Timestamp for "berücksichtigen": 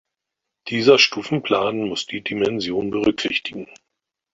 2.89-3.67